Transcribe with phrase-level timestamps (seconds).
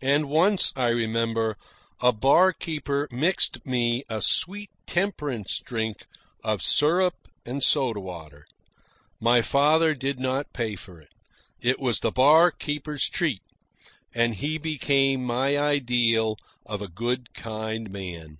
[0.00, 1.58] And once, I remember,
[2.00, 6.06] a barkeeper mixed me a sweet temperance drink
[6.42, 8.46] of syrup and soda water.
[9.20, 11.12] My father did not pay for it.
[11.60, 13.42] It was the barkeeper's treat,
[14.14, 18.38] and he became my ideal of a good, kind man.